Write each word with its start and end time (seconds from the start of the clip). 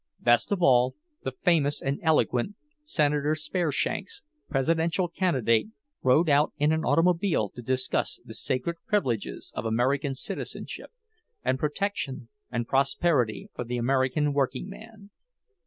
Best 0.19 0.51
of 0.51 0.63
all, 0.63 0.95
the 1.21 1.31
famous 1.43 1.79
and 1.79 1.99
eloquent 2.01 2.55
Senator 2.81 3.35
Spareshanks, 3.35 4.23
presidential 4.49 5.07
candidate, 5.07 5.67
rode 6.01 6.27
out 6.27 6.53
in 6.57 6.71
an 6.71 6.83
automobile 6.83 7.49
to 7.51 7.61
discuss 7.61 8.19
the 8.25 8.33
sacred 8.33 8.77
privileges 8.87 9.51
of 9.55 9.63
American 9.63 10.15
citizenship, 10.15 10.91
and 11.45 11.59
protection 11.59 12.29
and 12.49 12.67
prosperity 12.67 13.51
for 13.53 13.63
the 13.63 13.77
American 13.77 14.33
workingman. 14.33 15.11